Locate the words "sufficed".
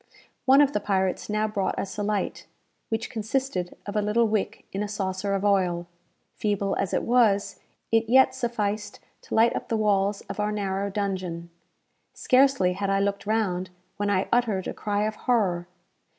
8.33-8.99